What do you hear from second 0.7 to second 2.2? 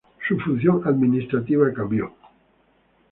administrativa cambió.